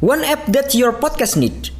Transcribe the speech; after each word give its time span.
One 0.00 0.22
app 0.22 0.46
that 0.46 0.74
your 0.74 0.92
podcast 0.92 1.36
need. 1.36 1.70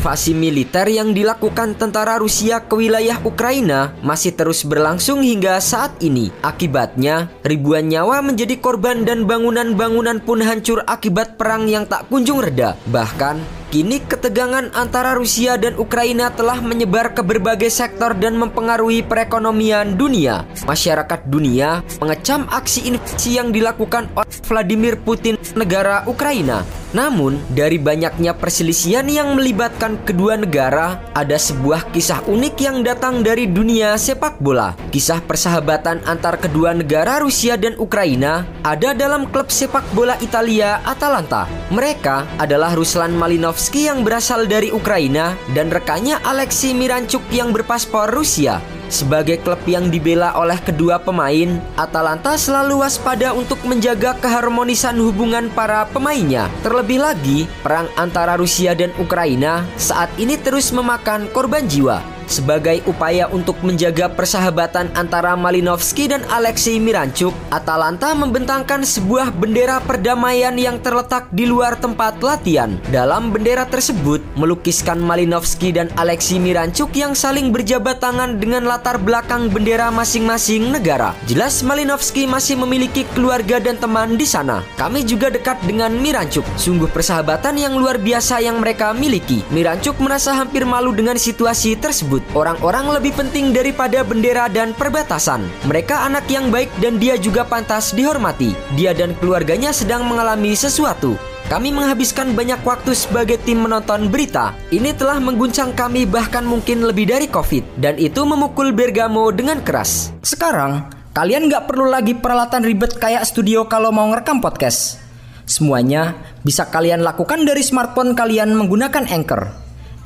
Invasi 0.00 0.32
militer 0.32 0.88
yang 0.88 1.12
dilakukan 1.12 1.76
tentara 1.76 2.16
Rusia 2.16 2.64
ke 2.64 2.72
wilayah 2.72 3.20
Ukraina 3.20 3.92
masih 4.00 4.32
terus 4.32 4.64
berlangsung 4.64 5.20
hingga 5.20 5.60
saat 5.60 5.92
ini. 6.00 6.32
Akibatnya, 6.40 7.28
ribuan 7.44 7.92
nyawa 7.92 8.24
menjadi 8.24 8.56
korban 8.64 9.04
dan 9.04 9.28
bangunan-bangunan 9.28 10.24
pun 10.24 10.40
hancur 10.40 10.80
akibat 10.88 11.36
perang 11.36 11.68
yang 11.68 11.84
tak 11.84 12.08
kunjung 12.08 12.40
reda. 12.40 12.80
Bahkan, 12.88 13.60
Kini 13.70 14.02
ketegangan 14.02 14.74
antara 14.74 15.14
Rusia 15.14 15.54
dan 15.54 15.78
Ukraina 15.78 16.34
telah 16.34 16.58
menyebar 16.58 17.14
ke 17.14 17.22
berbagai 17.22 17.70
sektor 17.70 18.18
dan 18.18 18.34
mempengaruhi 18.34 19.06
perekonomian 19.06 19.94
dunia. 19.94 20.42
Masyarakat 20.66 21.30
dunia 21.30 21.78
mengecam 22.02 22.50
aksi 22.50 22.90
invasi 22.90 23.38
yang 23.38 23.54
dilakukan 23.54 24.10
oleh 24.18 24.32
Vladimir 24.42 24.98
Putin 24.98 25.38
negara 25.54 26.02
Ukraina. 26.10 26.79
Namun, 26.90 27.38
dari 27.54 27.78
banyaknya 27.78 28.34
perselisihan 28.34 29.06
yang 29.06 29.38
melibatkan 29.38 29.94
kedua 30.02 30.34
negara, 30.34 30.98
ada 31.14 31.38
sebuah 31.38 31.94
kisah 31.94 32.26
unik 32.26 32.54
yang 32.58 32.82
datang 32.82 33.22
dari 33.22 33.46
dunia 33.46 33.94
sepak 33.94 34.42
bola. 34.42 34.74
Kisah 34.90 35.22
persahabatan 35.22 36.02
antar 36.02 36.42
kedua 36.42 36.74
negara 36.74 37.22
Rusia 37.22 37.54
dan 37.54 37.78
Ukraina 37.78 38.42
ada 38.66 38.90
dalam 38.90 39.30
klub 39.30 39.54
sepak 39.54 39.86
bola 39.94 40.18
Italia 40.18 40.82
Atalanta. 40.82 41.46
Mereka 41.70 42.42
adalah 42.42 42.74
Ruslan 42.74 43.14
Malinovsky 43.14 43.86
yang 43.86 44.02
berasal 44.02 44.50
dari 44.50 44.74
Ukraina 44.74 45.38
dan 45.54 45.70
rekannya 45.70 46.18
Alexei 46.26 46.74
Miranchuk 46.74 47.22
yang 47.30 47.54
berpaspor 47.54 48.10
Rusia. 48.10 48.79
Sebagai 48.90 49.38
klub 49.38 49.62
yang 49.70 49.86
dibela 49.86 50.34
oleh 50.34 50.58
kedua 50.58 50.98
pemain, 50.98 51.62
Atalanta 51.78 52.34
selalu 52.34 52.82
waspada 52.82 53.30
untuk 53.30 53.62
menjaga 53.62 54.18
keharmonisan 54.18 54.98
hubungan 54.98 55.46
para 55.54 55.86
pemainnya. 55.94 56.50
Terlebih 56.66 56.98
lagi, 56.98 57.46
perang 57.62 57.86
antara 57.94 58.34
Rusia 58.34 58.74
dan 58.74 58.90
Ukraina 58.98 59.62
saat 59.78 60.10
ini 60.18 60.34
terus 60.34 60.74
memakan 60.74 61.30
korban 61.30 61.70
jiwa. 61.70 62.19
Sebagai 62.30 62.86
upaya 62.86 63.26
untuk 63.26 63.58
menjaga 63.66 64.06
persahabatan 64.06 64.94
antara 64.94 65.34
Malinovsky 65.34 66.06
dan 66.06 66.22
Alexei 66.30 66.78
Miranchuk, 66.78 67.34
Atalanta 67.50 68.14
membentangkan 68.14 68.86
sebuah 68.86 69.34
bendera 69.34 69.82
perdamaian 69.82 70.54
yang 70.54 70.78
terletak 70.78 71.26
di 71.34 71.50
luar 71.50 71.74
tempat 71.74 72.22
latihan. 72.22 72.78
Dalam 72.94 73.34
bendera 73.34 73.66
tersebut, 73.66 74.22
melukiskan 74.38 75.02
Malinovsky 75.02 75.74
dan 75.74 75.90
Alexei 75.98 76.38
Miranchuk 76.38 76.94
yang 76.94 77.18
saling 77.18 77.50
berjabat 77.50 77.98
tangan 77.98 78.38
dengan 78.38 78.62
latar 78.62 79.02
belakang 79.02 79.50
bendera 79.50 79.90
masing-masing 79.90 80.70
negara. 80.70 81.18
Jelas 81.26 81.66
Malinovsky 81.66 82.30
masih 82.30 82.54
memiliki 82.62 83.02
keluarga 83.10 83.58
dan 83.58 83.74
teman 83.74 84.14
di 84.14 84.24
sana. 84.24 84.62
Kami 84.78 85.02
juga 85.02 85.34
dekat 85.34 85.58
dengan 85.66 85.90
Miranchuk. 85.98 86.46
Sungguh 86.54 86.86
persahabatan 86.94 87.58
yang 87.58 87.74
luar 87.74 87.98
biasa 87.98 88.38
yang 88.38 88.62
mereka 88.62 88.94
miliki. 88.94 89.42
Miranchuk 89.50 89.98
merasa 89.98 90.30
hampir 90.30 90.62
malu 90.62 90.94
dengan 90.94 91.18
situasi 91.18 91.74
tersebut 91.74 92.19
tersebut. 92.20 92.36
Orang-orang 92.36 92.86
lebih 93.00 93.12
penting 93.16 93.52
daripada 93.52 94.04
bendera 94.04 94.46
dan 94.48 94.76
perbatasan. 94.76 95.42
Mereka 95.66 96.06
anak 96.06 96.28
yang 96.28 96.52
baik 96.52 96.70
dan 96.78 97.00
dia 97.00 97.16
juga 97.16 97.44
pantas 97.44 97.92
dihormati. 97.96 98.54
Dia 98.76 98.92
dan 98.92 99.16
keluarganya 99.18 99.72
sedang 99.72 100.04
mengalami 100.06 100.54
sesuatu. 100.54 101.16
Kami 101.50 101.74
menghabiskan 101.74 102.38
banyak 102.38 102.62
waktu 102.62 102.94
sebagai 102.94 103.42
tim 103.42 103.66
menonton 103.66 104.06
berita. 104.06 104.54
Ini 104.70 104.94
telah 104.94 105.18
mengguncang 105.18 105.74
kami 105.74 106.06
bahkan 106.06 106.46
mungkin 106.46 106.86
lebih 106.86 107.10
dari 107.10 107.26
COVID. 107.26 107.74
Dan 107.74 107.98
itu 107.98 108.22
memukul 108.22 108.70
Bergamo 108.70 109.34
dengan 109.34 109.58
keras. 109.58 110.14
Sekarang, 110.22 110.86
kalian 111.10 111.50
nggak 111.50 111.66
perlu 111.66 111.90
lagi 111.90 112.14
peralatan 112.14 112.62
ribet 112.62 112.94
kayak 113.02 113.26
studio 113.26 113.66
kalau 113.66 113.90
mau 113.90 114.06
ngerekam 114.14 114.38
podcast. 114.38 115.02
Semuanya 115.42 116.14
bisa 116.46 116.70
kalian 116.70 117.02
lakukan 117.02 117.42
dari 117.42 117.66
smartphone 117.66 118.14
kalian 118.14 118.54
menggunakan 118.54 119.10
Anchor. 119.10 119.50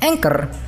Anchor 0.01 0.49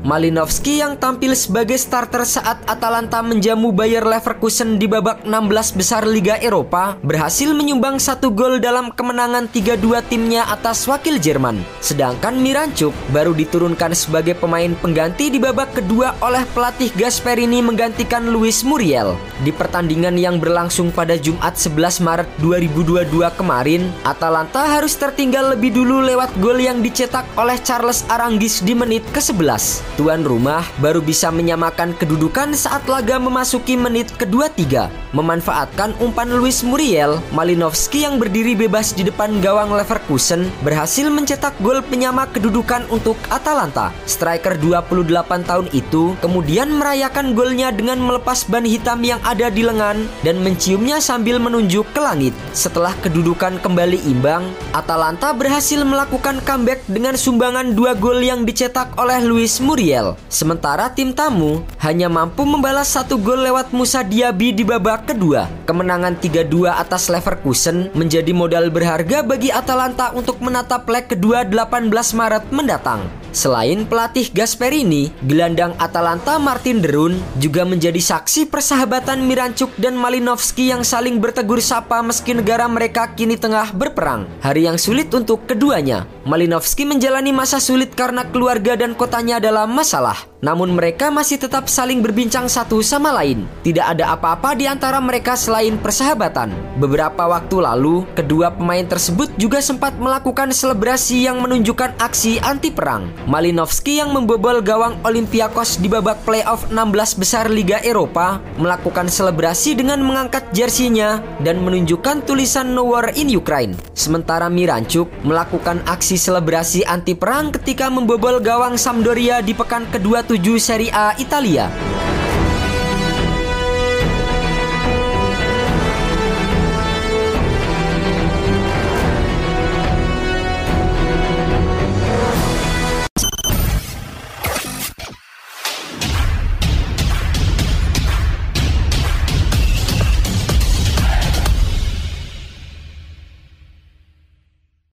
Malinovsky 0.00 0.80
yang 0.80 0.96
tampil 0.96 1.36
sebagai 1.36 1.76
starter 1.76 2.24
saat 2.24 2.64
Atalanta 2.64 3.20
menjamu 3.20 3.68
Bayer 3.68 4.00
Leverkusen 4.00 4.80
di 4.80 4.88
babak 4.88 5.28
16 5.28 5.76
besar 5.76 6.08
Liga 6.08 6.40
Eropa 6.40 6.96
berhasil 7.04 7.52
menyumbang 7.52 8.00
satu 8.00 8.32
gol 8.32 8.64
dalam 8.64 8.96
kemenangan 8.96 9.52
3-2 9.52 10.00
timnya 10.08 10.48
atas 10.48 10.88
wakil 10.88 11.20
Jerman. 11.20 11.60
Sedangkan 11.84 12.40
Miranchuk 12.40 12.96
baru 13.12 13.36
diturunkan 13.36 13.92
sebagai 13.92 14.40
pemain 14.40 14.72
pengganti 14.80 15.28
di 15.28 15.36
babak 15.36 15.76
kedua 15.76 16.16
oleh 16.24 16.48
pelatih 16.56 16.88
Gasperini 16.96 17.60
menggantikan 17.60 18.24
Luis 18.32 18.64
Muriel. 18.64 19.20
Di 19.44 19.52
pertandingan 19.52 20.16
yang 20.16 20.40
berlangsung 20.40 20.96
pada 20.96 21.20
Jumat 21.20 21.60
11 21.60 22.00
Maret 22.00 22.28
2022 22.40 23.04
kemarin, 23.36 23.92
Atalanta 24.08 24.64
harus 24.64 24.96
tertinggal 24.96 25.52
lebih 25.52 25.76
dulu 25.76 26.00
lewat 26.00 26.32
gol 26.40 26.56
yang 26.56 26.80
dicetak 26.80 27.28
oleh 27.36 27.60
Charles 27.60 28.00
Aranguis 28.08 28.64
di 28.64 28.72
menit 28.72 29.04
ke-11. 29.12 29.89
Tuan 29.98 30.22
rumah 30.22 30.62
baru 30.78 31.02
bisa 31.02 31.34
menyamakan 31.34 31.90
kedudukan 31.98 32.54
saat 32.54 32.86
laga 32.86 33.18
memasuki 33.18 33.74
menit 33.74 34.06
kedua-tiga. 34.14 34.86
Memanfaatkan 35.10 35.98
umpan 35.98 36.30
Luis 36.30 36.62
Muriel, 36.62 37.18
Malinovsky 37.34 38.06
yang 38.06 38.22
berdiri 38.22 38.54
bebas 38.54 38.94
di 38.94 39.02
depan 39.02 39.42
gawang 39.42 39.74
Leverkusen 39.74 40.46
berhasil 40.62 41.10
mencetak 41.10 41.58
gol 41.58 41.82
penyama 41.82 42.30
kedudukan 42.30 42.86
untuk 42.94 43.18
Atalanta. 43.34 43.90
Striker 44.06 44.54
28 44.54 45.50
tahun 45.50 45.66
itu 45.74 46.14
kemudian 46.22 46.70
merayakan 46.70 47.34
golnya 47.34 47.74
dengan 47.74 47.98
melepas 47.98 48.46
ban 48.46 48.62
hitam 48.62 49.02
yang 49.02 49.18
ada 49.26 49.50
di 49.50 49.66
lengan 49.66 50.06
dan 50.22 50.38
menciumnya 50.38 51.02
sambil 51.02 51.42
menunjuk 51.42 51.90
ke 51.90 51.98
langit. 51.98 52.34
Setelah 52.54 52.94
kedudukan 53.02 53.58
kembali 53.58 54.06
imbang, 54.06 54.46
Atalanta 54.70 55.34
berhasil 55.34 55.82
melakukan 55.82 56.38
comeback 56.46 56.86
dengan 56.86 57.18
sumbangan 57.18 57.74
dua 57.74 57.98
gol 57.98 58.22
yang 58.22 58.46
dicetak 58.46 58.94
oleh 58.94 59.18
Luis 59.26 59.58
Muriel. 59.58 59.79
Sementara 60.28 60.92
tim 60.92 61.16
tamu 61.16 61.64
hanya 61.80 62.12
mampu 62.12 62.44
membalas 62.44 62.92
satu 62.92 63.16
gol 63.16 63.40
lewat 63.40 63.72
Musa 63.72 64.04
Diaby 64.04 64.52
di 64.52 64.60
babak 64.60 65.08
kedua. 65.08 65.48
Kemenangan 65.64 66.20
3-2 66.20 66.68
atas 66.68 67.08
Leverkusen 67.08 67.88
menjadi 67.96 68.36
modal 68.36 68.68
berharga 68.68 69.24
bagi 69.24 69.48
Atalanta 69.48 70.12
untuk 70.12 70.36
menatap 70.44 70.84
leg 70.84 71.08
kedua 71.08 71.48
18 71.48 71.88
Maret 72.12 72.44
mendatang. 72.52 73.19
Selain 73.30 73.86
pelatih 73.86 74.30
Gasperini, 74.34 75.14
gelandang 75.26 75.78
Atalanta 75.78 76.38
Martin 76.38 76.82
Derun 76.82 77.18
juga 77.38 77.62
menjadi 77.62 77.98
saksi 77.98 78.50
persahabatan 78.50 79.22
Miranchuk 79.22 79.70
dan 79.78 79.94
Malinovsky 79.98 80.70
yang 80.70 80.86
saling 80.86 81.18
bertegur 81.18 81.58
sapa 81.58 82.02
meski 82.02 82.34
negara 82.34 82.70
mereka 82.70 83.14
kini 83.18 83.38
tengah 83.38 83.70
berperang. 83.74 84.26
Hari 84.42 84.66
yang 84.70 84.78
sulit 84.78 85.10
untuk 85.10 85.46
keduanya. 85.46 86.06
Malinovsky 86.26 86.86
menjalani 86.86 87.34
masa 87.34 87.58
sulit 87.58 87.94
karena 87.98 88.26
keluarga 88.30 88.78
dan 88.78 88.94
kotanya 88.94 89.42
dalam 89.42 89.74
masalah. 89.74 90.29
Namun 90.40 90.72
mereka 90.72 91.12
masih 91.12 91.36
tetap 91.36 91.68
saling 91.68 92.00
berbincang 92.00 92.48
satu 92.48 92.80
sama 92.80 93.12
lain. 93.12 93.44
Tidak 93.60 93.84
ada 93.84 94.16
apa-apa 94.16 94.56
di 94.56 94.64
antara 94.64 94.98
mereka 94.98 95.36
selain 95.36 95.76
persahabatan. 95.76 96.52
Beberapa 96.80 97.28
waktu 97.28 97.60
lalu, 97.60 98.08
kedua 98.16 98.52
pemain 98.52 98.84
tersebut 98.84 99.28
juga 99.36 99.60
sempat 99.60 99.96
melakukan 100.00 100.48
selebrasi 100.50 101.28
yang 101.28 101.44
menunjukkan 101.44 102.00
aksi 102.00 102.40
anti 102.40 102.72
perang. 102.72 103.12
Malinowski 103.28 104.00
yang 104.00 104.16
membobol 104.16 104.64
gawang 104.64 104.96
Olympiakos 105.04 105.76
di 105.78 105.92
babak 105.92 106.24
playoff 106.24 106.64
16 106.72 107.20
besar 107.20 107.52
Liga 107.52 107.78
Eropa 107.84 108.40
melakukan 108.56 109.12
selebrasi 109.12 109.76
dengan 109.76 110.00
mengangkat 110.00 110.48
jersinya 110.56 111.20
dan 111.44 111.60
menunjukkan 111.60 112.24
tulisan 112.24 112.72
No 112.72 112.88
War 112.88 113.12
in 113.12 113.28
Ukraine. 113.28 113.76
Sementara 113.92 114.48
Mirancuk 114.48 115.12
melakukan 115.20 115.84
aksi 115.84 116.16
selebrasi 116.16 116.88
anti 116.88 117.12
perang 117.12 117.52
ketika 117.52 117.92
membobol 117.92 118.40
gawang 118.40 118.80
Sampdoria 118.80 119.44
di 119.44 119.52
pekan 119.52 119.84
kedua 119.92 120.24
7 120.30 120.60
Serie 120.60 120.92
A 120.92 121.14
Italia. 121.18 122.19